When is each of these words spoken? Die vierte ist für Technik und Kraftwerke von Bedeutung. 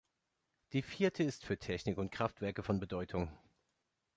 Die 0.73 0.81
vierte 0.81 1.21
ist 1.21 1.45
für 1.45 1.59
Technik 1.59 1.99
und 1.99 2.11
Kraftwerke 2.11 2.63
von 2.63 2.79
Bedeutung. 2.79 3.29